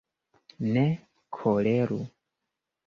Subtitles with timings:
[0.73, 0.85] ne
[1.35, 2.01] koleru.